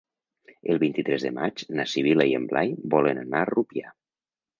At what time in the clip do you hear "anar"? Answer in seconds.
3.25-3.43